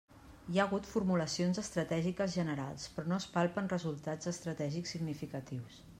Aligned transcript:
Hi 0.53 0.59
ha 0.59 0.63
hagut 0.67 0.87
formulacions 0.93 1.59
estratègiques 1.63 2.33
generals 2.37 2.87
però 2.97 3.11
no 3.13 3.19
es 3.19 3.27
palpen 3.37 3.73
resultats 3.77 4.33
estratègics 4.33 4.95
significatius. 4.97 5.83